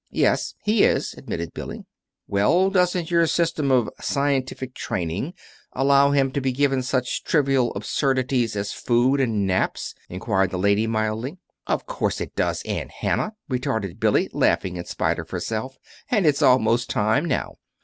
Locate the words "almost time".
16.41-17.25